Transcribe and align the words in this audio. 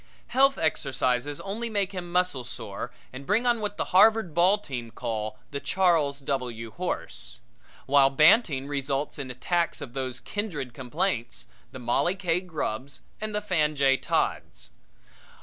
Health 0.29 0.57
exercises 0.57 1.39
only 1.41 1.69
make 1.69 1.91
him 1.91 2.11
muscle 2.11 2.43
sore 2.43 2.89
and 3.13 3.23
bring 3.23 3.45
on 3.45 3.59
what 3.61 3.77
the 3.77 3.85
Harvard 3.93 4.33
ball 4.33 4.57
team 4.57 4.89
call 4.89 5.37
the 5.51 5.59
Charles 5.59 6.19
W. 6.21 6.71
Horse; 6.71 7.39
while 7.85 8.09
banting 8.09 8.67
results 8.67 9.19
in 9.19 9.29
attacks 9.29 9.79
of 9.79 9.93
those 9.93 10.19
kindred 10.19 10.73
complaints 10.73 11.45
the 11.71 11.77
Mollie 11.77 12.15
K. 12.15 12.39
Grubbs 12.41 13.01
and 13.21 13.35
the 13.35 13.41
Fan 13.41 13.75
J. 13.75 13.95
Todds. 13.95 14.71